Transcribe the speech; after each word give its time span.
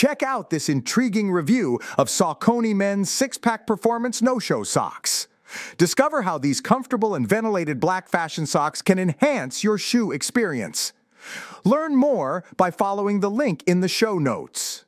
Check 0.00 0.22
out 0.22 0.48
this 0.48 0.70
intriguing 0.70 1.30
review 1.30 1.78
of 1.98 2.08
Saucony 2.08 2.74
Men's 2.74 3.10
six-pack 3.10 3.66
performance 3.66 4.22
no-show 4.22 4.62
socks. 4.62 5.28
Discover 5.76 6.22
how 6.22 6.38
these 6.38 6.62
comfortable 6.62 7.14
and 7.14 7.28
ventilated 7.28 7.80
black 7.80 8.08
fashion 8.08 8.46
socks 8.46 8.80
can 8.80 8.98
enhance 8.98 9.62
your 9.62 9.76
shoe 9.76 10.10
experience. 10.10 10.94
Learn 11.64 11.96
more 11.96 12.44
by 12.56 12.70
following 12.70 13.20
the 13.20 13.30
link 13.30 13.62
in 13.66 13.80
the 13.80 13.88
show 13.88 14.18
notes. 14.18 14.86